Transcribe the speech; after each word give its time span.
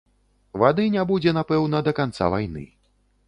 Вады 0.61 0.85
не 0.95 1.03
будзе, 1.11 1.33
напэўна, 1.39 1.83
да 1.87 1.95
канца 1.99 2.31
вайны. 2.35 2.65